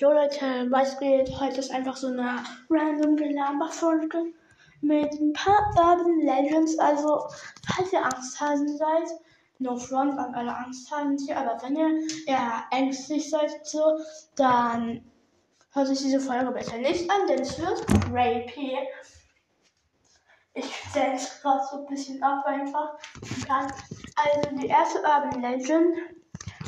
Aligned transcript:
Jo 0.00 0.12
Leute, 0.12 0.70
was 0.70 0.96
geht? 1.00 1.28
Heute 1.40 1.58
ist 1.58 1.72
einfach 1.72 1.96
so 1.96 2.06
eine 2.06 2.36
random 2.70 3.16
Gelaber-Folge 3.16 4.32
mit 4.80 5.12
ein 5.12 5.32
paar 5.32 5.74
Urban 5.76 6.20
Legends. 6.20 6.78
Also, 6.78 7.26
falls 7.66 7.92
ihr 7.92 8.04
Angsthasen 8.04 8.78
seid, 8.78 9.08
no 9.58 9.76
front 9.76 10.16
an 10.16 10.36
alle 10.36 10.54
Angsthasen 10.54 11.18
hier, 11.18 11.36
aber 11.36 11.60
wenn 11.64 11.74
ihr 11.74 12.06
eher 12.28 12.62
ängstlich 12.70 13.28
seid, 13.28 13.66
so, 13.66 13.98
dann 14.36 15.04
hört 15.72 15.88
sich 15.88 15.98
diese 15.98 16.20
Folge 16.20 16.52
besser 16.52 16.78
nicht 16.78 17.10
an, 17.10 17.26
denn 17.26 17.40
es 17.40 17.58
wird 17.58 17.84
rapey. 18.12 18.78
Ich 20.54 20.72
es 20.94 21.42
gerade 21.42 21.64
so 21.72 21.78
ein 21.78 21.86
bisschen 21.86 22.22
ab 22.22 22.44
einfach. 22.46 22.96
Also, 23.48 24.56
die 24.58 24.68
erste 24.68 25.00
Urban 25.00 25.42
Legend 25.42 25.96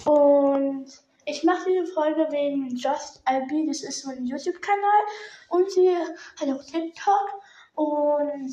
und 0.04 1.09
ich 1.30 1.44
mache 1.44 1.70
diese 1.70 1.86
Folge 1.92 2.26
wegen 2.30 2.68
Just 2.76 3.22
IB, 3.28 3.66
das 3.66 3.82
ist 3.82 4.02
so 4.02 4.10
ein 4.10 4.26
YouTube-Kanal. 4.26 5.00
Und 5.48 5.70
sie 5.70 5.94
hat 5.96 6.48
auch 6.48 6.64
TikTok. 6.64 7.40
Und 7.74 8.52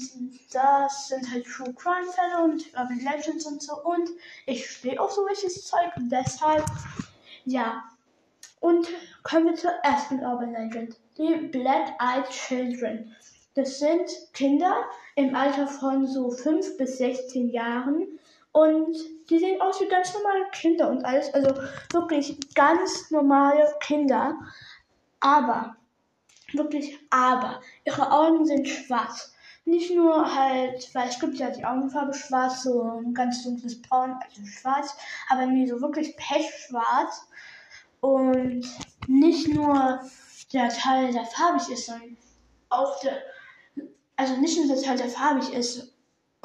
das 0.54 1.08
sind 1.10 1.32
halt 1.32 1.46
True 1.46 1.74
Crime 1.74 2.10
Fälle 2.12 2.44
und 2.44 2.64
Urban 2.74 3.00
Legends 3.00 3.46
und 3.46 3.62
so. 3.62 3.84
Und 3.84 4.10
ich 4.46 4.70
stehe 4.70 5.02
auf 5.02 5.12
so 5.12 5.26
welches 5.26 5.66
Zeug. 5.66 5.92
Und 5.98 6.10
deshalb, 6.10 6.66
ja. 7.46 7.84
Und 8.60 8.88
kommen 9.24 9.48
wir 9.48 9.56
zur 9.56 9.72
ersten 9.84 10.20
Urban 10.20 10.54
Legend, 10.54 10.96
die 11.18 11.36
Black 11.36 11.94
Eyed 12.00 12.30
Children. 12.30 13.16
Das 13.56 13.80
sind 13.80 14.10
Kinder 14.34 14.86
im 15.16 15.36
Alter 15.36 15.68
von 15.68 16.06
so 16.06 16.30
5 16.30 16.78
bis 16.78 17.00
16 17.00 17.50
Jahren, 17.50 18.20
und 18.52 18.96
die 19.30 19.40
sehen 19.40 19.62
aus 19.62 19.80
wie 19.82 19.88
ganz 19.88 20.14
normale 20.14 20.50
Kinder 20.52 20.90
und 20.90 21.04
alles. 21.06 21.34
Also 21.34 21.54
wirklich 21.92 22.38
ganz 22.56 23.12
normale 23.12 23.68
Kinder. 23.82 24.36
Aber, 25.20 25.76
wirklich 26.54 26.98
aber, 27.10 27.62
ihre 27.86 28.12
Augen 28.12 28.46
sind 28.46 28.68
schwarz. 28.68 29.34
Nicht 29.66 29.94
nur 29.94 30.34
halt, 30.34 30.90
weil 30.96 31.10
es 31.10 31.20
gibt 31.20 31.36
ja 31.36 31.50
die 31.50 31.66
Augenfarbe 31.66 32.14
schwarz, 32.14 32.64
so 32.64 32.82
ein 32.84 33.14
ganz 33.14 33.44
dunkles 33.44 33.82
Braun, 33.82 34.16
also 34.24 34.46
schwarz, 34.46 34.96
aber 35.30 35.46
nie 35.46 35.68
so 35.68 35.82
wirklich 35.82 36.16
pechschwarz. 36.16 37.28
Und 38.00 38.66
nicht 39.08 39.54
nur 39.54 40.02
der 40.54 40.70
Teil, 40.70 41.12
der 41.12 41.26
farbig 41.26 41.70
ist, 41.70 41.88
sondern 41.88 42.18
auch 42.70 43.00
der, 43.02 43.18
also 44.16 44.38
nicht 44.38 44.58
nur 44.58 44.68
der 44.68 44.82
Teil, 44.82 44.98
der 44.98 45.10
farbig 45.10 45.54
ist, 45.54 45.94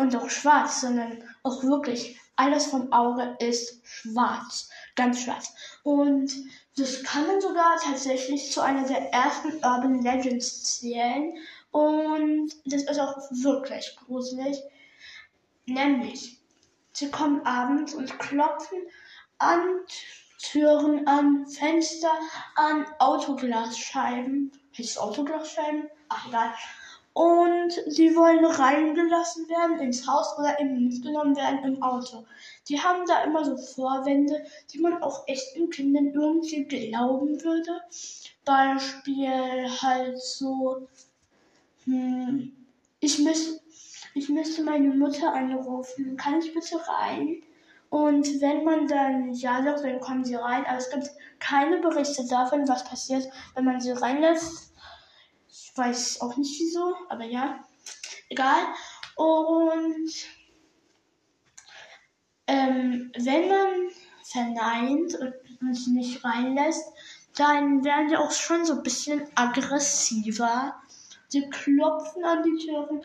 und 0.02 0.16
auch 0.16 0.28
schwarz, 0.28 0.80
sondern 0.80 1.22
auch 1.42 1.62
wirklich 1.62 2.18
alles 2.36 2.66
vom 2.66 2.92
Auge 2.92 3.36
ist 3.38 3.80
schwarz, 3.84 4.68
ganz 4.96 5.22
schwarz. 5.22 5.54
Und 5.84 6.32
das 6.76 7.02
kann 7.04 7.26
man 7.26 7.40
sogar 7.40 7.76
tatsächlich 7.82 8.50
zu 8.50 8.60
einer 8.60 8.86
der 8.86 9.12
ersten 9.12 9.52
Urban 9.64 10.02
Legends 10.02 10.64
zählen. 10.64 11.34
Und 11.70 12.50
das 12.64 12.82
ist 12.82 12.98
auch 12.98 13.16
wirklich 13.30 13.96
gruselig. 14.04 14.58
Nämlich, 15.66 16.40
sie 16.92 17.10
kommen 17.10 17.46
abends 17.46 17.94
und 17.94 18.18
klopfen 18.18 18.78
an 19.38 19.60
Türen, 20.40 21.06
an 21.06 21.46
Fenster, 21.46 22.12
an 22.56 22.86
Autoglasscheiben. 22.98 24.50
Heißt 24.76 24.98
Autoglasscheiben? 24.98 25.88
Ach 26.08 26.28
egal 26.28 26.52
und 27.14 27.72
sie 27.88 28.16
wollen 28.16 28.44
reingelassen 28.44 29.48
werden 29.48 29.80
ins 29.80 30.06
Haus 30.06 30.38
oder 30.38 30.58
eben 30.58 30.84
mitgenommen 30.84 31.36
werden 31.36 31.62
im 31.62 31.82
Auto. 31.82 32.24
Die 32.68 32.80
haben 32.80 33.04
da 33.06 33.22
immer 33.24 33.44
so 33.44 33.56
Vorwände, 33.56 34.44
die 34.72 34.78
man 34.78 35.02
auch 35.02 35.28
echten 35.28 35.68
Kindern 35.68 36.12
irgendwie 36.14 36.64
glauben 36.64 37.42
würde. 37.42 37.82
Beispiel 38.44 39.68
halt 39.82 40.20
so, 40.20 40.88
hm, 41.84 42.52
ich, 43.00 43.18
müß, 43.18 43.60
ich 44.14 44.28
müsste 44.30 44.62
meine 44.62 44.88
Mutter 44.94 45.34
anrufen, 45.34 46.16
kann 46.16 46.38
ich 46.38 46.54
bitte 46.54 46.80
rein? 46.88 47.42
Und 47.90 48.40
wenn 48.40 48.64
man 48.64 48.86
dann 48.88 49.34
ja 49.34 49.62
sagt, 49.62 49.84
dann 49.84 50.00
kommen 50.00 50.24
sie 50.24 50.36
rein, 50.36 50.64
aber 50.64 50.78
es 50.78 50.88
gibt 50.88 51.10
keine 51.40 51.78
Berichte 51.80 52.26
davon, 52.26 52.66
was 52.66 52.84
passiert, 52.84 53.28
wenn 53.54 53.66
man 53.66 53.80
sie 53.82 53.90
reinlässt 53.90 54.71
weiß 55.74 56.20
auch 56.20 56.36
nicht 56.36 56.60
wieso, 56.60 56.94
aber 57.08 57.24
ja. 57.24 57.64
Egal. 58.28 58.62
Und 59.16 60.10
ähm, 62.46 63.12
wenn 63.16 63.48
man 63.48 63.90
verneint 64.24 65.18
und 65.60 65.74
sie 65.74 65.92
nicht 65.92 66.24
reinlässt, 66.24 66.84
dann 67.36 67.84
werden 67.84 68.08
die 68.08 68.16
auch 68.16 68.32
schon 68.32 68.64
so 68.64 68.74
ein 68.74 68.82
bisschen 68.82 69.22
aggressiver. 69.34 70.74
Sie 71.28 71.48
klopfen 71.48 72.24
an 72.24 72.42
die 72.42 72.66
Türen, 72.66 73.04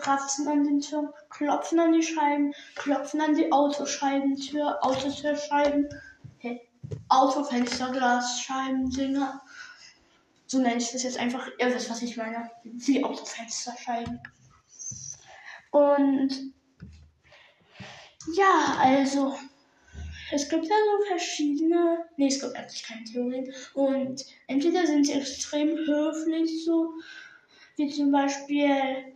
kratzen 0.00 0.48
an 0.48 0.64
den 0.64 0.80
Türen, 0.80 1.10
klopfen 1.28 1.78
an 1.78 1.92
die 1.92 2.02
Scheiben, 2.02 2.54
klopfen 2.74 3.20
an 3.20 3.34
die 3.34 3.52
Autoscheibentür, 3.52 4.78
Autotürscheiben, 4.80 5.88
hey, 6.38 6.66
Autofensterglasscheiben, 7.08 8.90
Dinger. 8.90 9.42
So 10.56 10.62
nenne 10.62 10.78
ich 10.78 10.90
das 10.90 11.02
jetzt 11.02 11.18
einfach. 11.18 11.50
Ihr 11.58 11.74
wisst, 11.74 11.90
was 11.90 12.00
ich 12.00 12.16
meine. 12.16 12.50
Die 12.64 13.04
Autofensterscheiben. 13.04 14.18
Und 15.70 16.30
ja, 18.34 18.78
also 18.80 19.36
es 20.32 20.48
gibt 20.48 20.64
ja 20.64 20.74
so 20.74 21.06
verschiedene. 21.08 22.06
Nee, 22.16 22.28
es 22.28 22.40
gibt 22.40 22.56
eigentlich 22.56 22.82
keine 22.84 23.04
Theorien. 23.04 23.52
Und 23.74 24.24
entweder 24.46 24.86
sind 24.86 25.04
sie 25.04 25.12
extrem 25.12 25.76
höflich, 25.76 26.64
so 26.64 26.94
wie 27.76 27.90
zum 27.90 28.10
Beispiel. 28.10 29.14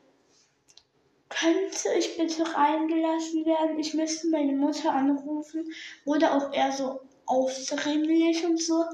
Könnte 1.31 1.89
ich 1.97 2.19
bitte 2.19 2.55
reingelassen 2.55 3.47
werden? 3.47 3.79
Ich 3.79 3.95
müsste 3.95 4.29
meine 4.29 4.53
Mutter 4.53 4.93
anrufen. 4.93 5.73
Oder 6.05 6.35
auch 6.35 6.53
eher 6.53 6.71
so 6.71 7.01
aufdringlich 7.25 8.45
und 8.45 8.61
so. 8.61 8.85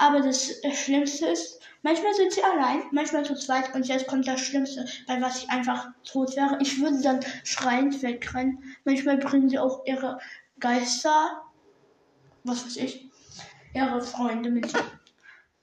Aber 0.00 0.20
das 0.22 0.50
Schlimmste 0.72 1.26
ist, 1.26 1.60
manchmal 1.82 2.14
sind 2.14 2.32
sie 2.32 2.42
allein, 2.42 2.84
manchmal 2.90 3.22
zu 3.22 3.34
zweit 3.34 3.74
und 3.74 3.86
jetzt 3.86 4.06
kommt 4.06 4.26
das 4.26 4.40
Schlimmste, 4.40 4.86
bei 5.06 5.20
was 5.20 5.42
ich 5.42 5.50
einfach 5.50 5.88
tot 6.04 6.34
wäre. 6.36 6.56
Ich 6.62 6.80
würde 6.80 7.02
dann 7.02 7.20
schreiend 7.44 8.02
wegrennen. 8.02 8.64
Manchmal 8.86 9.18
bringen 9.18 9.50
sie 9.50 9.58
auch 9.58 9.84
ihre 9.84 10.18
Geister, 10.58 11.42
was 12.44 12.64
weiß 12.64 12.78
ich, 12.78 13.10
ihre 13.74 14.00
Freunde 14.00 14.50
mit. 14.50 14.72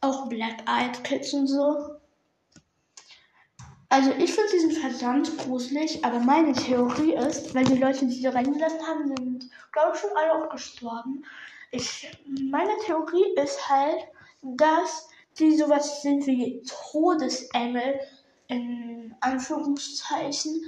Auch 0.01 0.29
Black 0.29 0.57
Eyed 0.67 1.03
Kids 1.03 1.33
und 1.33 1.47
so. 1.47 1.95
Also 3.89 4.11
ich 4.11 4.31
finde 4.31 4.51
diesen 4.51 4.71
verdammt 4.71 5.35
gruselig, 5.39 6.05
aber 6.05 6.19
meine 6.19 6.53
Theorie 6.53 7.15
ist, 7.15 7.55
weil 7.55 7.65
die 7.65 7.79
Leute, 7.79 8.05
die 8.05 8.13
sie 8.13 8.27
reingelassen 8.27 8.85
haben, 8.85 9.07
sind, 9.07 9.49
glaube 9.71 9.93
ich, 9.95 9.99
schon 9.99 10.11
alle 10.15 10.33
auch 10.33 10.49
gestorben. 10.51 11.25
Ich, 11.71 12.15
meine 12.51 12.77
Theorie 12.85 13.33
ist 13.41 13.67
halt, 13.67 13.97
dass 14.55 15.09
die 15.39 15.55
sowas 15.55 16.01
sind 16.01 16.25
wie 16.25 16.63
Todesengel 16.63 17.99
in 18.47 19.15
Anführungszeichen. 19.19 20.61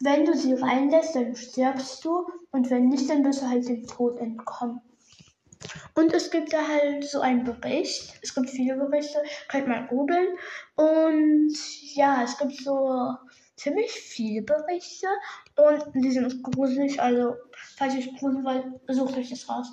Wenn 0.00 0.24
du 0.24 0.34
sie 0.34 0.54
reinlässt, 0.54 1.14
dann 1.14 1.34
stirbst 1.34 2.04
du 2.04 2.26
und 2.52 2.70
wenn 2.70 2.88
nicht, 2.88 3.08
dann 3.10 3.24
wirst 3.24 3.42
du 3.42 3.48
halt 3.48 3.68
dem 3.68 3.86
Tod 3.86 4.18
entkommen. 4.18 4.80
Und 5.94 6.14
es 6.14 6.30
gibt 6.30 6.52
da 6.52 6.66
halt 6.66 7.04
so 7.04 7.20
einen 7.20 7.44
Bericht. 7.44 8.18
Es 8.22 8.34
gibt 8.34 8.48
viele 8.48 8.76
Berichte, 8.76 9.18
könnt 9.48 9.68
mal 9.68 9.86
googeln. 9.88 10.28
Und 10.76 11.52
ja, 11.94 12.22
es 12.22 12.38
gibt 12.38 12.56
so 12.56 13.14
ziemlich 13.56 13.90
viele 13.90 14.42
Berichte 14.42 15.06
und 15.56 15.84
die 15.94 16.10
sind 16.10 16.42
gruselig. 16.42 17.00
Also, 17.00 17.34
falls 17.76 17.94
ihr 17.94 18.00
euch 18.00 18.18
gruselig 18.18 18.44
wollt, 18.44 18.64
sucht 18.88 19.18
euch 19.18 19.28
das 19.28 19.48
raus. 19.50 19.70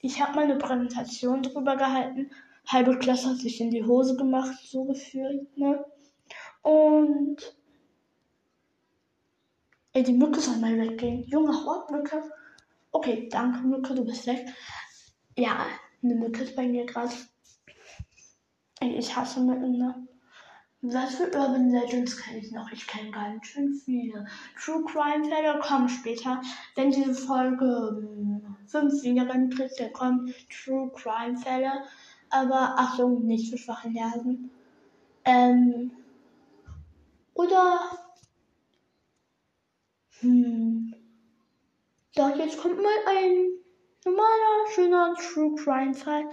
Ich 0.00 0.20
habe 0.20 0.34
mal 0.34 0.44
eine 0.44 0.56
Präsentation 0.56 1.42
drüber 1.42 1.76
gehalten 1.76 2.30
halbe 2.66 2.98
Klasse 2.98 3.30
hat 3.30 3.38
sich 3.38 3.60
in 3.60 3.70
die 3.70 3.84
Hose 3.84 4.16
gemacht, 4.16 4.58
so 4.62 4.84
gefühlt, 4.84 5.56
ne? 5.56 5.84
Und 6.62 7.36
ey, 9.92 10.02
die 10.02 10.12
Mücke 10.12 10.40
soll 10.40 10.56
mal 10.56 10.78
weggehen. 10.78 11.24
Junge 11.24 11.52
Hortmücke. 11.64 12.22
Okay, 12.92 13.28
danke 13.30 13.60
Mücke, 13.60 13.94
du 13.94 14.04
bist 14.04 14.26
weg. 14.26 14.46
Ja, 15.36 15.66
eine 16.02 16.14
Mücke 16.14 16.42
ist 16.42 16.56
bei 16.56 16.66
mir 16.66 16.84
gerade. 16.86 17.12
Ey, 18.80 18.96
ich 18.96 19.14
hasse 19.14 19.40
Mücken, 19.40 19.78
ne? 19.78 20.06
Was 20.82 21.16
für 21.16 21.24
Urban 21.24 21.70
Legends 21.70 22.16
kenne 22.16 22.38
ich 22.38 22.52
noch? 22.52 22.70
Ich 22.72 22.86
kenne 22.86 23.10
ganz 23.10 23.46
schön 23.46 23.74
viele. 23.74 24.26
True 24.58 24.82
Crime 24.86 25.28
Fälle 25.28 25.60
kommen 25.60 25.90
später. 25.90 26.40
Wenn 26.74 26.90
diese 26.90 27.14
Folge 27.14 28.08
5 28.66 29.02
wieder 29.02 29.26
tritt, 29.50 29.78
dann 29.78 29.92
kommen 29.92 30.34
True 30.48 30.90
Crime 30.96 31.36
Fälle. 31.36 31.84
Aber 32.30 32.78
Achtung, 32.78 33.26
nicht 33.26 33.50
für 33.50 33.58
schwache 33.58 33.90
Nerven. 33.90 34.50
Ähm, 35.24 35.90
oder. 37.34 37.80
Hm. 40.20 40.94
So, 42.14 42.28
jetzt 42.36 42.58
kommt 42.58 42.76
mal 42.76 42.88
ein 43.06 43.50
normaler, 44.04 44.68
schöner 44.74 45.14
True 45.16 45.54
Crime 45.56 45.94
Fall. 45.94 46.28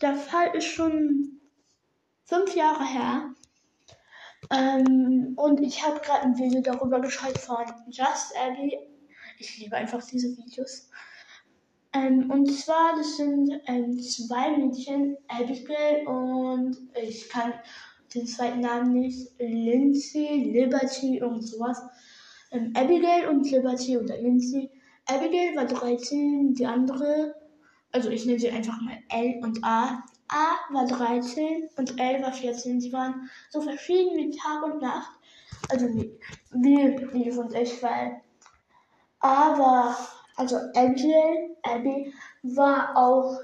Der 0.00 0.14
Fall 0.14 0.54
ist 0.56 0.66
schon 0.66 1.40
fünf 2.24 2.54
Jahre 2.54 2.84
her. 2.84 3.34
Ähm, 4.50 5.34
und 5.36 5.60
ich 5.60 5.84
habe 5.84 6.00
gerade 6.00 6.22
ein 6.22 6.38
Video 6.38 6.60
darüber 6.60 7.00
geschaut 7.00 7.38
von 7.38 7.64
Just 7.88 8.36
Abby. 8.36 8.78
Ich 9.38 9.58
liebe 9.58 9.76
einfach 9.76 10.04
diese 10.04 10.36
Videos. 10.36 10.90
Ähm, 11.92 12.30
und 12.30 12.46
zwar, 12.46 12.96
das 12.96 13.16
sind 13.16 13.60
ähm, 13.66 13.98
zwei 14.00 14.56
Mädchen, 14.56 15.16
Abigail 15.28 16.06
und 16.06 16.76
ich 17.02 17.28
kann 17.28 17.52
den 18.14 18.26
zweiten 18.26 18.60
Namen 18.60 18.92
nicht, 18.92 19.32
Lindsay, 19.38 20.50
Liberty, 20.52 21.18
irgend 21.18 21.46
sowas. 21.46 21.82
Ähm, 22.52 22.72
Abigail 22.76 23.28
und 23.28 23.50
Liberty 23.50 23.98
oder 23.98 24.16
Lindsay. 24.18 24.70
Abigail 25.06 25.56
war 25.56 25.66
13, 25.66 26.54
die 26.54 26.66
andere, 26.66 27.34
also 27.90 28.10
ich 28.10 28.24
nenne 28.24 28.38
sie 28.38 28.50
einfach 28.50 28.80
mal 28.80 28.98
L 29.08 29.40
und 29.42 29.64
A. 29.64 30.04
A 30.28 30.72
war 30.72 30.86
13 30.86 31.70
und 31.76 31.98
L 31.98 32.22
war 32.22 32.32
14. 32.32 32.80
Sie 32.80 32.92
waren 32.92 33.28
so 33.50 33.60
verschieden 33.60 34.16
wie 34.16 34.30
Tag 34.30 34.62
und 34.62 34.80
Nacht. 34.80 35.10
Also 35.68 35.86
wie, 35.88 36.16
wie 36.52 37.18
Liv 37.18 37.36
und 37.36 37.52
ich, 37.54 37.82
weil 37.82 38.20
A 39.18 39.58
war, 39.58 39.96
also 40.40 40.56
Abigail, 40.74 41.54
Abby, 41.62 42.12
war 42.42 42.96
auch 42.96 43.38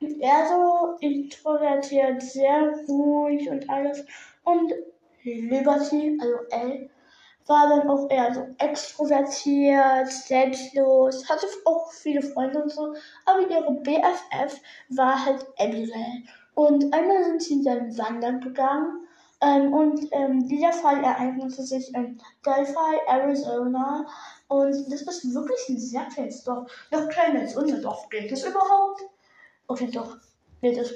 eher 0.00 0.46
so 0.48 0.96
introvertiert, 1.00 2.20
sehr 2.22 2.74
ruhig 2.86 3.48
und 3.48 3.68
alles. 3.70 4.04
Und 4.44 4.70
Liberty, 5.22 6.18
also 6.20 6.36
L, 6.50 6.90
war 7.46 7.68
dann 7.70 7.88
auch 7.88 8.10
eher 8.10 8.34
so 8.34 8.46
extrovertiert, 8.58 10.08
selbstlos, 10.08 11.26
hatte 11.28 11.46
auch 11.64 11.90
viele 11.92 12.20
Freunde 12.20 12.62
und 12.62 12.70
so, 12.70 12.94
aber 13.24 13.40
ihre 13.50 13.72
BFF 13.80 14.60
war 14.90 15.24
halt 15.24 15.46
Abigail. 15.58 16.22
Und 16.54 16.92
einmal 16.92 17.24
sind 17.24 17.42
sie 17.42 17.64
dann 17.64 17.96
wandern 17.96 18.40
gegangen 18.40 19.06
ähm, 19.44 19.72
und 19.72 20.08
ähm, 20.12 20.48
dieser 20.48 20.72
Fall 20.72 21.02
ereignete 21.02 21.62
sich 21.62 21.94
in 21.94 22.20
Delphi, 22.44 22.98
Arizona 23.06 24.06
und 24.48 24.72
das 24.90 25.02
ist 25.02 25.34
wirklich 25.34 25.68
ein 25.68 25.78
sehr 25.78 26.06
kleines 26.06 26.42
Dorf, 26.44 26.70
noch 26.90 27.08
kleiner 27.08 27.40
als 27.40 27.56
unser 27.56 27.78
Dorf. 27.80 28.08
Geht 28.08 28.32
es 28.32 28.44
überhaupt? 28.44 29.02
Okay, 29.66 29.90
doch, 29.92 30.16
geht 30.60 30.78
es. 30.78 30.94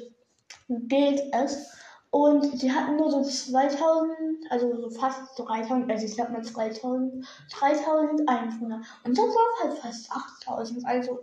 Geht 0.69 1.23
es. 1.33 1.73
Und 2.11 2.59
sie 2.59 2.73
hatten 2.73 2.97
nur 2.97 3.11
so 3.11 3.23
2000, 3.23 4.17
also 4.51 4.81
so 4.81 4.91
fast 4.91 5.39
3000, 5.39 5.91
also 5.91 6.05
ich 6.07 6.15
sag 6.15 6.31
mal 6.31 6.43
2000, 6.43 7.27
3000 7.53 8.29
Einwohner. 8.29 8.83
Und 9.05 9.19
dann 9.19 9.27
Dorf 9.27 9.63
halt 9.63 9.79
fast 9.79 10.11
8000. 10.11 10.87
Also, 10.87 11.21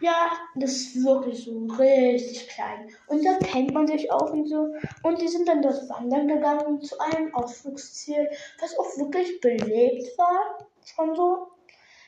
ja, 0.00 0.30
das 0.54 0.72
ist 0.72 1.04
wirklich 1.04 1.44
so 1.44 1.66
richtig 1.78 2.48
klein. 2.48 2.90
Und 3.06 3.24
da 3.24 3.38
kennt 3.38 3.72
man 3.72 3.86
sich 3.86 4.10
auch 4.10 4.30
und 4.30 4.48
so. 4.48 4.74
Und 5.02 5.20
die 5.20 5.28
sind 5.28 5.48
dann 5.48 5.62
dort 5.62 5.88
wandern 5.88 6.28
gegangen 6.28 6.80
zu 6.80 6.98
einem 7.00 7.34
Ausflugsziel, 7.34 8.28
was 8.60 8.78
auch 8.78 8.96
wirklich 8.98 9.40
belebt 9.40 10.16
war. 10.18 10.66
Schon 10.84 11.14
so. 11.14 11.48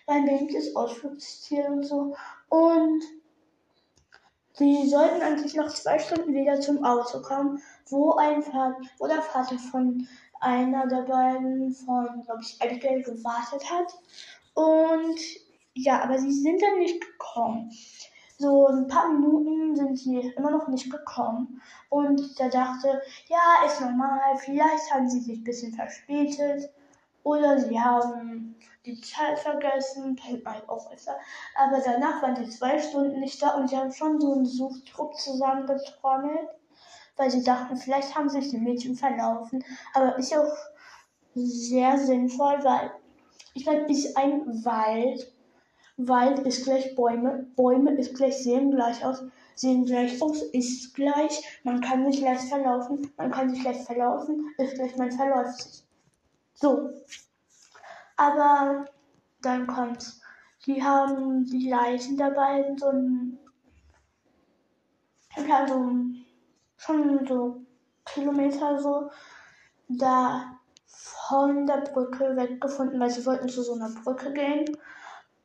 Ein 0.07 0.25
beliebtes 0.25 0.75
Ausflugsziel 0.75 1.67
und 1.67 1.83
so. 1.83 2.15
Und 2.49 3.03
Sie 4.59 4.89
sollten 4.89 5.23
eigentlich 5.23 5.55
nach 5.55 5.73
zwei 5.73 6.01
Stunden 6.01 6.35
wieder 6.35 6.61
zum 6.61 6.85
Auto 6.85 7.23
kommen, 7.23 7.63
wo, 7.91 8.15
ein 8.15 8.43
Vater, 8.43 8.77
wo 8.99 9.07
der 9.07 9.23
Vater 9.23 9.57
von 9.57 10.09
einer 10.41 10.89
der 10.89 11.03
beiden, 11.03 11.73
von, 11.73 12.23
glaube 12.25 12.41
ich, 12.43 12.61
Abigail, 12.61 13.03
gewartet 13.03 13.71
hat. 13.71 13.97
Und 14.55 15.21
ja, 15.79 16.03
aber 16.03 16.19
sie 16.19 16.33
sind 16.33 16.61
dann 16.63 16.79
nicht 16.79 17.01
gekommen. 17.01 17.71
So 18.39 18.67
ein 18.69 18.87
paar 18.87 19.09
Minuten 19.09 19.75
sind 19.75 19.99
sie 19.99 20.33
immer 20.37 20.51
noch 20.51 20.69
nicht 20.69 20.91
gekommen. 20.91 21.61
Und 21.89 22.39
da 22.39 22.49
dachte, 22.49 23.01
ja, 23.27 23.67
ist 23.67 23.81
normal, 23.81 24.37
vielleicht 24.39 24.93
haben 24.93 25.09
sie 25.09 25.21
sich 25.21 25.39
ein 25.39 25.45
bisschen 25.45 25.75
verspätet. 25.75 26.71
Oder 27.25 27.59
sie 27.59 27.79
haben 27.79 28.57
die 28.87 29.01
Zeit 29.01 29.39
vergessen, 29.39 30.17
kennt 30.17 30.45
man 30.45 30.69
auch 30.69 30.89
besser. 30.89 31.17
Aber 31.57 31.81
danach 31.85 32.23
waren 32.23 32.37
die 32.37 32.49
zwei 32.49 32.79
Stunden 32.79 33.21
nicht 33.21 33.43
da 33.43 33.51
und 33.57 33.69
sie 33.69 33.77
haben 33.77 33.93
schon 33.93 34.21
so 34.21 34.33
einen 34.33 34.47
Suchtrupp 34.47 35.15
zusammengetrommelt, 35.17 36.49
weil 37.17 37.31
sie 37.31 37.43
dachten, 37.43 37.77
vielleicht 37.77 38.15
haben 38.15 38.29
sich 38.29 38.51
die 38.51 38.59
Mädchen 38.59 38.95
verlaufen. 38.95 39.65
Aber 39.95 40.17
ist 40.17 40.37
auch 40.37 40.57
sehr 41.35 41.99
sinnvoll, 41.99 42.65
weil 42.65 42.93
ich 43.55 43.67
meine, 43.67 43.87
ist 43.91 44.17
ein 44.17 44.65
Wald. 44.65 45.33
Wald 45.99 46.39
ist 46.41 46.65
gleich 46.65 46.95
Bäume. 46.95 47.47
Bäume 47.57 47.93
ist 47.97 48.15
gleich 48.15 48.43
sehen 48.43 48.71
gleich 48.71 49.05
aus. 49.05 49.25
Sehen 49.57 49.85
gleich 49.85 50.23
aus, 50.23 50.43
ist 50.53 50.95
gleich. 50.95 51.61
Man 51.65 51.81
kann 51.81 52.11
sich 52.11 52.21
leicht 52.21 52.45
verlaufen. 52.45 53.13
Man 53.17 53.33
kann 53.33 53.51
sich 53.51 53.65
leicht 53.65 53.85
verlaufen, 53.85 54.55
ist 54.59 54.75
gleich, 54.77 54.97
man 54.97 55.11
verläuft 55.11 55.61
sich. 55.61 55.85
So. 56.55 56.91
Aber 58.17 58.85
dann 59.43 59.67
kommt's. 59.67 60.21
Die 60.67 60.83
haben 60.83 61.45
die 61.45 61.69
Leichen 61.69 62.17
der 62.17 62.31
beiden 62.31 62.79
so 62.79 62.87
ein. 62.87 63.39
Also 65.51 65.93
schon 66.77 67.27
so 67.27 67.63
Kilometer 68.05 68.81
so 68.81 69.11
da 69.89 70.59
von 70.87 71.67
der 71.67 71.79
Brücke 71.79 72.37
weggefunden, 72.37 73.01
weil 73.01 73.11
sie 73.11 73.27
wollten 73.27 73.49
zu 73.49 73.63
so 73.63 73.75
einer 73.75 73.91
Brücke 73.91 74.33
gehen. 74.33 74.65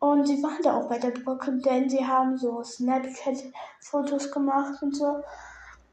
Und 0.03 0.27
sie 0.27 0.43
waren 0.43 0.61
da 0.61 0.75
auch 0.75 0.89
bei 0.89 0.99
der 0.99 1.11
Brücke, 1.11 1.53
denn 1.59 1.89
sie 1.89 2.05
haben 2.05 2.37
so 2.37 2.61
Snapchat-Fotos 2.61 4.33
gemacht 4.33 4.83
und 4.83 4.93
so. 4.93 5.23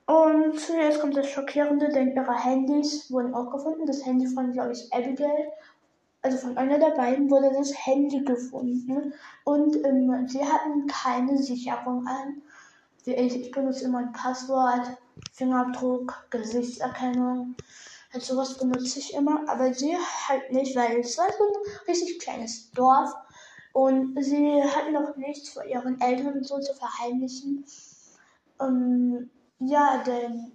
Und 0.07 0.69
jetzt 0.69 1.01
kommt 1.01 1.17
das 1.17 1.29
Schockierende, 1.29 1.91
denn 1.91 2.17
ihre 2.17 2.35
Handys 2.35 3.09
wurden 3.13 3.33
auch 3.33 3.53
gefunden. 3.53 3.87
Das 3.87 4.05
Handy 4.05 4.27
von, 4.27 4.51
glaube 4.51 4.73
ich, 4.73 4.93
Abigail. 4.93 5.53
Also 6.23 6.39
von 6.39 6.59
einer 6.59 6.81
der 6.81 6.91
beiden 6.91 7.31
wurde 7.31 7.53
das 7.57 7.87
Handy 7.87 8.25
gefunden. 8.25 9.15
Und 9.45 9.77
ähm, 9.87 10.27
sie 10.27 10.45
hatten 10.45 10.89
keine 10.89 11.39
Sicherung 11.39 12.05
an. 12.09 12.43
Ich, 13.05 13.53
benutze 13.53 13.85
immer 13.85 13.99
ein 13.99 14.13
Passwort, 14.13 14.89
Fingerabdruck, 15.35 16.27
Gesichtserkennung. 16.31 17.55
Halt 18.13 18.25
sowas 18.25 18.59
benutze 18.59 18.99
ich 18.99 19.15
immer. 19.15 19.49
Aber 19.49 19.73
sie 19.73 19.97
halt 20.27 20.51
nicht, 20.51 20.75
weil 20.75 20.99
es 20.99 21.17
war 21.17 21.29
so 21.31 21.45
ein 21.45 21.87
richtig 21.87 22.19
kleines 22.19 22.73
Dorf. 22.73 23.15
Und 23.73 24.23
sie 24.23 24.63
hatten 24.63 24.97
auch 24.97 25.17
nichts 25.17 25.51
vor 25.51 25.65
ihren 25.65 26.01
Eltern 26.01 26.43
so 26.43 26.59
zu 26.59 26.75
verheimlichen. 26.75 27.65
Ähm, 28.61 29.31
ja, 29.59 30.03
denn 30.05 30.53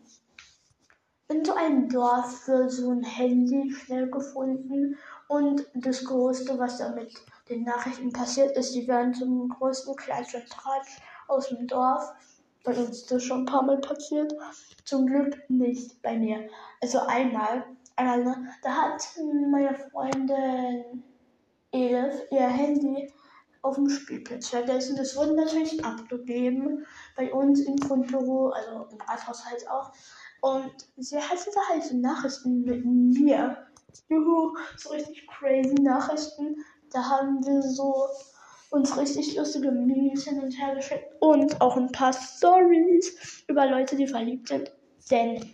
in 1.27 1.43
so 1.43 1.53
einem 1.53 1.89
Dorf 1.89 2.47
wird 2.47 2.71
so 2.71 2.91
ein 2.91 3.03
Handy 3.03 3.71
schnell 3.71 4.09
gefunden 4.09 4.97
und 5.27 5.65
das 5.73 6.03
Größte, 6.03 6.59
was 6.59 6.77
da 6.77 6.89
mit 6.89 7.13
den 7.49 7.63
Nachrichten 7.63 8.11
passiert 8.11 8.55
ist, 8.57 8.75
die 8.75 8.87
werden 8.87 9.13
zum 9.13 9.49
größten 9.49 9.95
Klatsch 9.95 10.35
und 10.35 10.47
Tratsch 10.49 10.99
aus 11.27 11.49
dem 11.49 11.67
Dorf. 11.67 12.13
Bei 12.63 12.73
uns 12.73 12.89
ist 12.89 13.11
das 13.11 13.23
schon 13.23 13.41
ein 13.41 13.45
paar 13.45 13.63
Mal 13.63 13.79
passiert. 13.79 14.33
Zum 14.83 15.05
Glück 15.05 15.37
nicht 15.49 16.01
bei 16.01 16.17
mir. 16.17 16.49
Also 16.81 16.99
einmal, 16.99 17.63
einmal, 17.95 18.23
ne, 18.23 18.49
da 18.63 18.69
hat 18.69 19.03
meine 19.51 19.75
Freundin 19.75 21.03
Elif 21.75 22.21
ihr 22.31 22.47
Handy 22.47 23.13
auf 23.61 23.75
dem 23.75 23.89
Spielplatz 23.89 24.49
vergessen. 24.49 24.95
Das 24.95 25.15
wurde 25.15 25.35
natürlich 25.35 25.83
abgegeben 25.83 26.85
bei 27.17 27.33
uns 27.33 27.61
im 27.61 27.77
Fundbüro, 27.79 28.49
also 28.49 28.87
im 28.91 29.01
Rathaus 29.01 29.45
halt 29.45 29.69
auch. 29.69 29.91
Und 30.41 30.71
sie 30.97 31.17
hatte 31.17 31.49
da 31.53 31.61
halt 31.73 31.83
so 31.83 31.97
Nachrichten 31.97 32.61
mit 32.61 32.85
mir. 32.85 33.57
Juhu, 34.09 34.55
so 34.77 34.89
richtig 34.89 35.27
crazy 35.27 35.75
Nachrichten. 35.81 36.57
Da 36.91 37.03
haben 37.09 37.43
wir 37.45 37.61
so 37.61 38.07
uns 38.69 38.97
richtig 38.97 39.35
lustige 39.35 39.71
Memes 39.71 40.25
hin 40.25 40.41
und 40.41 40.51
her 40.51 40.75
geschickt 40.75 41.05
und 41.19 41.61
auch 41.61 41.77
ein 41.77 41.91
paar 41.91 42.13
Stories 42.13 43.43
über 43.47 43.65
Leute, 43.67 43.95
die 43.95 44.07
verliebt 44.07 44.49
sind. 44.49 44.71
Denn 45.09 45.53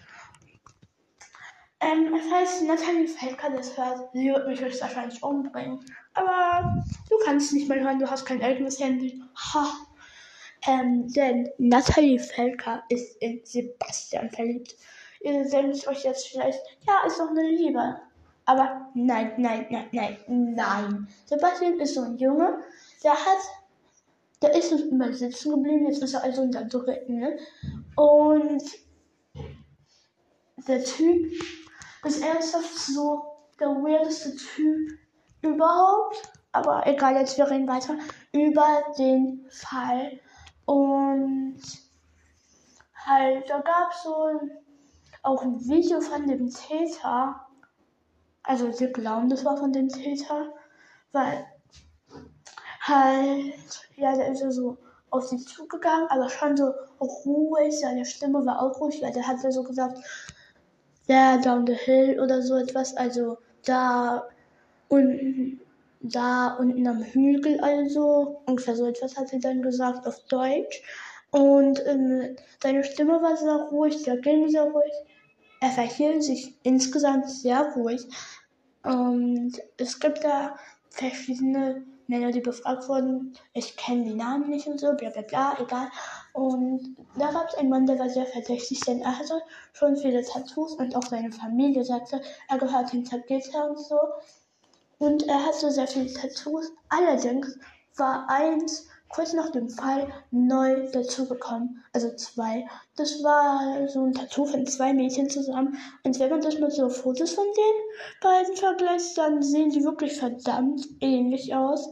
ähm, 1.81 2.15
falls 2.29 2.61
Natalie 2.61 3.07
Felker 3.07 3.50
das 3.50 3.75
hört, 3.75 4.11
sie 4.13 4.29
wird 4.29 4.47
mich 4.47 4.61
höchstwahrscheinlich 4.61 5.21
umbringen. 5.23 5.79
Aber 6.13 6.83
du 7.09 7.15
kannst 7.25 7.53
nicht 7.53 7.67
mehr 7.67 7.79
hören, 7.79 8.00
du 8.00 8.09
hast 8.09 8.25
kein 8.25 8.41
eigenes 8.41 8.79
Handy. 8.79 9.21
Ha. 9.35 9.67
Ähm, 10.67 11.11
denn 11.11 11.50
Natalie 11.57 12.19
Felker 12.19 12.83
ist 12.89 13.19
in 13.19 13.41
Sebastian 13.43 14.29
verliebt. 14.29 14.75
Ihr 15.21 15.43
denkt 15.50 15.88
euch 15.88 16.03
jetzt 16.03 16.27
vielleicht, 16.27 16.59
ja, 16.88 17.07
ist 17.07 17.19
doch 17.19 17.29
eine 17.29 17.50
Liebe. 17.50 18.00
Aber 18.45 18.91
nein, 18.93 19.33
nein, 19.38 19.65
nein, 19.69 19.88
nein, 19.91 20.17
nein. 20.27 21.07
Sebastian 21.25 21.79
ist 21.79 21.95
so 21.95 22.01
ein 22.01 22.17
Junge, 22.17 22.59
der 23.03 23.13
hat, 23.13 23.39
der 24.41 24.55
ist 24.55 24.71
immer 24.71 25.11
sitzen 25.13 25.51
geblieben, 25.51 25.88
jetzt 25.88 26.03
ist 26.03 26.13
er 26.13 26.23
also 26.23 26.43
in 26.43 26.51
der 26.51 26.65
dritten, 26.65 27.19
ne? 27.19 27.38
Und 27.95 28.63
der 30.67 30.83
Typ 30.83 31.31
ist 32.03 32.24
ernsthaft 32.24 32.77
so 32.77 33.24
der 33.60 33.70
weirdeste 33.70 34.36
Typ 34.36 35.00
überhaupt. 35.41 36.22
Aber 36.51 36.86
egal, 36.86 37.15
jetzt 37.15 37.38
wir 37.38 37.50
reden 37.50 37.67
weiter 37.67 37.96
über 38.34 38.84
den 38.98 39.46
Fall. 39.50 40.20
Und 40.65 41.62
halt, 42.96 43.50
da 43.50 43.60
gab 43.60 43.91
es 43.91 44.03
so 44.03 44.39
auch 45.24 45.43
ein 45.43 45.60
Video 45.62 46.01
von 46.01 46.27
dem 46.27 46.50
Täter. 46.50 47.48
Also 48.43 48.72
sie 48.72 48.91
glauben, 48.91 49.29
das 49.29 49.46
war 49.46 49.58
von 49.58 49.72
dem 49.72 49.88
Täter, 49.88 50.53
weil 51.12 51.46
halt, 52.81 53.89
ja, 53.96 54.15
der 54.15 54.31
ist 54.31 54.41
ja 54.41 54.51
so 54.51 54.77
auf 55.12 55.27
sie 55.27 55.38
zugegangen, 55.38 56.08
aber 56.10 56.29
schon 56.29 56.58
so 56.58 56.74
ruhig, 57.00 57.79
seine 57.79 58.05
Stimme 58.05 58.46
war 58.46 58.62
auch 58.62 58.79
ruhig, 58.79 59.01
weil 59.01 59.12
der 59.12 59.27
hat 59.27 59.43
ja 59.43 59.51
so 59.51 59.63
gesagt, 59.63 60.00
yeah, 61.12 61.38
down 61.38 61.65
the 61.65 61.75
hill 61.75 62.20
oder 62.22 62.41
so 62.41 62.56
etwas, 62.56 62.96
also 62.96 63.38
da 63.65 64.27
unten, 64.88 65.60
da 66.00 66.56
unten 66.56 66.88
am 66.88 67.03
Hügel, 67.03 67.60
also 67.60 68.41
ungefähr 68.46 68.75
so 68.75 68.86
etwas 68.88 69.18
hat 69.18 69.30
sie 69.30 69.39
dann 69.39 69.62
gesagt 69.62 70.08
auf 70.08 70.20
Deutsch. 70.30 70.82
Und 71.32 71.82
ähm, 71.86 72.36
seine 72.62 72.84
Stimme 72.84 73.22
war 73.22 73.38
sehr 73.38 73.68
ruhig, 73.72 74.03
der 74.03 74.18
ging 74.18 74.50
sehr 74.50 74.63
ruhig. 74.63 74.91
Er 75.62 75.70
verhielt 75.70 76.24
sich 76.24 76.56
insgesamt 76.63 77.30
sehr 77.30 77.74
ruhig. 77.75 78.01
Und 78.84 79.53
es 79.77 80.00
gibt 80.00 80.24
da 80.24 80.58
verschiedene 80.89 81.84
Männer, 82.08 82.32
die 82.32 82.41
befragt 82.41 82.89
wurden. 82.89 83.34
Ich 83.53 83.77
kenne 83.77 84.06
die 84.06 84.13
Namen 84.13 84.50
nicht 84.50 84.68
und 84.68 84.80
so, 84.80 84.94
bla 84.94 85.10
bla 85.10 85.22
bla, 85.22 85.58
egal. 85.62 85.88
Und 86.33 86.95
da 87.17 87.31
gab 87.31 87.50
es 87.50 87.55
einen 87.55 87.69
Mann, 87.69 87.85
der 87.85 88.00
war 88.00 88.09
sehr 88.09 88.25
verdächtig, 88.25 88.81
denn 88.85 89.01
er 89.01 89.17
hatte 89.17 89.41
schon 89.73 89.97
viele 89.97 90.23
Tattoos 90.23 90.75
und 90.75 90.95
auch 90.95 91.03
seine 91.03 91.31
Familie 91.31 91.83
sagte, 91.83 92.21
er 92.47 92.57
gehört 92.57 92.91
hinter 92.91 93.19
Gitter 93.19 93.69
und 93.69 93.79
so. 93.79 94.00
Und 95.00 95.27
er 95.27 95.45
hatte 95.45 95.71
sehr 95.71 95.88
viele 95.88 96.13
Tattoos. 96.13 96.71
Allerdings 96.89 97.57
war 97.97 98.29
eins 98.29 98.88
kurz 99.11 99.33
nach 99.33 99.51
dem 99.51 99.69
Fall 99.69 100.07
neu 100.31 100.89
dazugekommen. 100.91 101.83
Also 101.93 102.15
zwei. 102.15 102.65
Das 102.95 103.23
war 103.23 103.88
so 103.89 104.05
ein 104.05 104.13
Tattoo 104.13 104.45
von 104.45 104.65
zwei 104.65 104.93
Mädchen 104.93 105.29
zusammen. 105.29 105.77
Und 106.03 106.19
wenn 106.19 106.29
man 106.29 106.41
das 106.41 106.59
mit 106.59 106.71
so 106.71 106.89
Fotos 106.89 107.33
von 107.33 107.45
den 107.45 108.21
beiden 108.21 108.55
vergleicht, 108.55 109.17
dann 109.17 109.41
sehen 109.41 109.69
die 109.71 109.83
wirklich 109.83 110.17
verdammt 110.17 110.88
ähnlich 111.01 111.53
aus. 111.53 111.89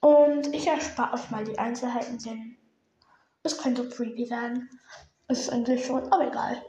Und 0.00 0.54
ich 0.54 0.66
erspare 0.66 1.14
euch 1.14 1.30
mal 1.30 1.44
die 1.44 1.58
Einzelheiten, 1.58 2.18
denn 2.18 2.56
es 3.46 3.56
könnte 3.56 3.88
creepy 3.88 4.28
werden. 4.28 4.68
Es 5.28 5.40
ist 5.40 5.50
eigentlich 5.50 5.86
schon, 5.86 6.12
aber 6.12 6.28
egal. 6.28 6.62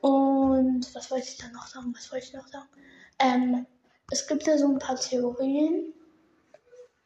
Und 0.00 0.94
was 0.94 1.10
wollte 1.10 1.26
ich 1.28 1.38
dann 1.38 1.52
noch 1.52 1.66
sagen? 1.66 1.92
Was 1.96 2.10
wollte 2.12 2.26
ich 2.26 2.34
noch 2.34 2.46
sagen? 2.46 2.68
Ähm, 3.18 3.66
es 4.10 4.26
gibt 4.26 4.46
ja 4.46 4.58
so 4.58 4.68
ein 4.68 4.78
paar 4.78 4.96
Theorien. 4.96 5.92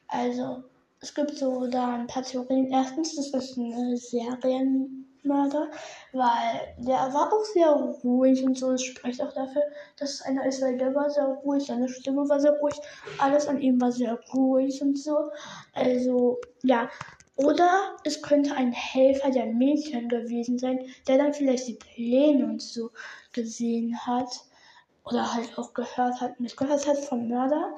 Also, 0.07 0.63
es 0.99 1.13
gibt 1.13 1.37
so 1.37 1.67
da 1.67 1.95
ein 1.95 2.07
paar 2.07 2.23
Theorien. 2.23 2.71
Erstens, 2.71 3.15
das 3.15 3.27
ist 3.27 3.57
ein 3.57 3.95
Serienmörder, 3.97 5.69
weil 6.13 6.75
der 6.79 7.13
war 7.13 7.31
auch 7.31 7.45
sehr 7.53 7.69
ruhig 8.03 8.43
und 8.43 8.57
so. 8.57 8.71
Es 8.71 8.83
spricht 8.83 9.21
auch 9.21 9.33
dafür, 9.33 9.61
dass 9.97 10.15
es 10.15 10.21
einer 10.23 10.45
ist, 10.45 10.61
weil 10.61 10.77
der 10.77 10.95
war 10.95 11.09
sehr 11.09 11.25
ruhig, 11.25 11.65
seine 11.65 11.89
Stimme 11.89 12.27
war 12.27 12.39
sehr 12.39 12.53
ruhig, 12.53 12.75
alles 13.19 13.47
an 13.47 13.61
ihm 13.61 13.79
war 13.79 13.91
sehr 13.91 14.19
ruhig 14.33 14.81
und 14.81 14.97
so. 14.97 15.29
Also, 15.73 16.39
ja. 16.63 16.89
Oder 17.37 17.95
es 18.03 18.21
könnte 18.21 18.55
ein 18.55 18.71
Helfer 18.71 19.29
der 19.29 19.45
Mädchen 19.45 20.09
gewesen 20.09 20.57
sein, 20.57 20.79
der 21.07 21.19
dann 21.19 21.33
vielleicht 21.33 21.67
die 21.67 21.75
Pläne 21.75 22.45
und 22.45 22.61
so 22.61 22.89
gesehen 23.31 23.97
hat. 24.05 24.29
Oder 25.05 25.33
halt 25.33 25.57
auch 25.57 25.73
gehört 25.73 26.19
hat, 26.19 26.39
nicht 26.39 26.57
gehört 26.57 26.87
hat 26.87 26.97
vom 26.97 27.29
Mörder. 27.29 27.75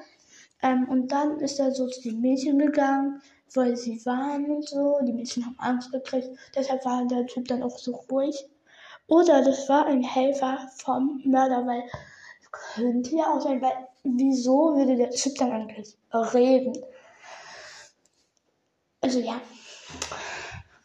Ähm, 0.62 0.88
und 0.88 1.12
dann 1.12 1.38
ist 1.40 1.60
er 1.60 1.72
so 1.72 1.86
zu 1.88 2.00
den 2.00 2.20
Mädchen 2.20 2.58
gegangen, 2.58 3.20
weil 3.54 3.76
sie 3.76 4.04
waren 4.06 4.46
und 4.50 4.68
so. 4.68 4.98
Die 5.02 5.12
Mädchen 5.12 5.44
haben 5.44 5.58
Angst 5.58 5.92
gekriegt. 5.92 6.30
Deshalb 6.56 6.84
war 6.84 7.06
der 7.06 7.26
Typ 7.26 7.46
dann 7.48 7.62
auch 7.62 7.78
so 7.78 7.92
ruhig. 8.10 8.48
Oder 9.08 9.44
das 9.44 9.68
war 9.68 9.86
ein 9.86 10.02
Helfer 10.02 10.70
vom 10.78 11.20
Mörder, 11.24 11.66
weil 11.66 11.82
könnte 12.50 13.16
ja 13.16 13.32
auch 13.32 13.40
sein, 13.40 13.60
weil 13.60 13.88
wieso 14.04 14.74
würde 14.74 14.96
der 14.96 15.10
Typ 15.10 15.34
dann 15.36 15.52
eigentlich 15.52 15.96
reden? 16.12 16.72
Also 19.02 19.20
ja. 19.20 19.40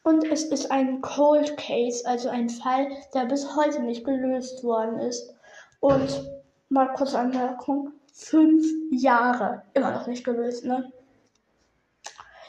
Und 0.05 0.24
es 0.31 0.43
ist 0.43 0.71
ein 0.71 1.01
Cold 1.01 1.57
Case, 1.57 2.05
also 2.05 2.29
ein 2.29 2.47
Fall, 2.47 2.89
der 3.15 3.25
bis 3.25 3.55
heute 3.55 3.81
nicht 3.81 4.05
gelöst 4.05 4.63
worden 4.63 5.00
ist. 5.00 5.33
Und 5.79 6.29
mal 6.69 6.93
kurz 6.93 7.15
Anmerkung 7.15 7.91
fünf 8.13 8.63
Jahre 8.91 9.63
immer 9.74 9.89
noch 9.89 10.05
nicht 10.05 10.24
gelöst, 10.24 10.63
ne? 10.63 10.93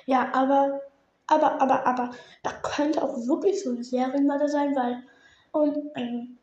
Ja, 0.04 0.28
aber, 0.34 0.82
aber, 1.28 1.58
aber, 1.62 1.86
aber, 1.86 2.10
da 2.42 2.52
könnte 2.62 3.02
auch 3.02 3.16
wirklich 3.26 3.62
so 3.62 3.70
ein 3.70 3.82
Serienmörder 3.82 4.48
sein, 4.48 4.76
weil, 4.76 5.02
und, 5.52 5.78
ähm, 5.94 6.36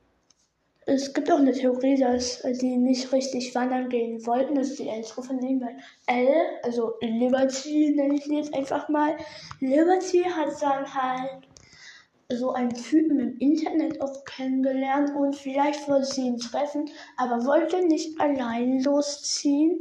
es 0.86 1.14
gibt 1.14 1.32
auch 1.32 1.38
eine 1.38 1.54
Theorie, 1.54 1.98
dass 1.98 2.42
die 2.42 2.78
nicht 2.78 3.12
richtig 3.12 3.54
wandern 3.56 3.90
gehen 3.90 4.26
wollten. 4.26 4.56
Das 4.56 4.70
ist 4.70 4.80
die 4.80 4.90
ältere 4.90 5.22
denen, 5.38 5.62
weil 5.62 5.78
L, 6.08 6.34
also 6.64 6.94
Liberty 7.02 7.94
nenne 7.96 8.16
ich 8.16 8.26
sie 8.26 8.38
jetzt 8.38 8.54
einfach 8.54 8.90
mal. 8.90 9.16
Liberty 9.60 10.24
hat 10.24 10.62
dann 10.62 10.94
halt 10.94 11.48
so 12.32 12.52
einen 12.52 12.74
Typen 12.74 13.20
im 13.20 13.38
Internet 13.40 14.02
auch 14.02 14.24
kennengelernt 14.26 15.12
und 15.16 15.36
vielleicht 15.36 15.88
wollte 15.88 16.06
sie 16.06 16.28
ihn 16.28 16.38
treffen, 16.38 16.90
aber 17.18 17.46
wollte 17.46 17.86
nicht 17.86 18.20
allein 18.20 18.82
losziehen, 18.82 19.80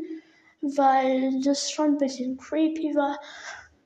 weil 0.60 1.40
das 1.42 1.70
schon 1.70 1.92
ein 1.92 1.98
bisschen 1.98 2.36
creepy 2.36 2.94
war. 2.94 3.18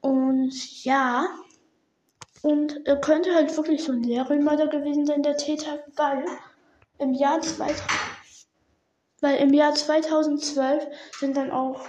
Und 0.00 0.84
ja, 0.84 1.26
und 2.42 2.86
er 2.86 3.00
könnte 3.00 3.34
halt 3.34 3.56
wirklich 3.56 3.82
so 3.82 3.92
ein 3.92 4.04
Serienmörder 4.04 4.68
gewesen 4.68 5.06
sein, 5.06 5.22
der 5.22 5.36
Täter, 5.36 5.80
weil 5.96 6.24
im 6.98 7.14
Jahr 7.14 7.40
2000, 7.40 7.82
weil 9.20 9.36
im 9.38 9.52
Jahr 9.52 9.74
2012 9.74 10.86
sind 11.18 11.36
dann 11.36 11.50
auch 11.50 11.80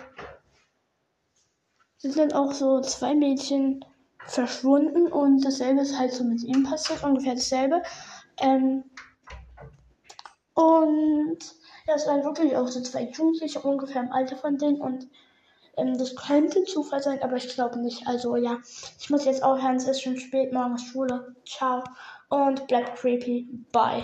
sind 2.00 2.18
dann 2.18 2.32
auch 2.34 2.52
so 2.52 2.80
zwei 2.82 3.16
Mädchen 3.16 3.84
verschwunden 4.28 5.08
und 5.12 5.44
dasselbe 5.44 5.82
ist 5.82 5.98
halt 5.98 6.14
so 6.14 6.24
mit 6.24 6.44
ihm 6.44 6.64
passiert, 6.64 7.04
ungefähr 7.04 7.34
dasselbe. 7.34 7.82
Ähm, 8.40 8.84
und 10.54 11.40
ja, 11.88 11.96
es 11.96 12.06
waren 12.08 12.24
wirklich 12.24 12.56
auch 12.56 12.68
so 12.68 12.82
zwei 12.82 13.04
Jugendliche 13.04 13.60
ungefähr 13.62 14.04
im 14.04 14.12
Alter 14.12 14.36
von 14.36 14.58
denen 14.58 14.82
und 14.82 15.08
ähm, 15.78 15.98
das 15.98 16.16
könnte 16.16 16.64
Zufall 16.66 17.02
sein, 17.02 17.22
aber 17.22 17.38
ich 17.38 17.54
glaube 17.54 17.80
nicht. 17.80 18.08
Also 18.08 18.36
ja, 18.36 18.58
ich 19.00 19.10
muss 19.10 19.26
jetzt 19.26 19.44
aufhören, 19.44 19.76
es 19.76 19.88
ist 19.88 20.02
schon 20.02 20.18
spät, 20.18 20.52
morgens 20.52 20.84
Schule. 20.84 21.36
Ciao 21.46 21.84
und 22.30 22.68
bleibt 22.68 22.98
creepy. 23.00 23.48
Bye. 23.72 23.96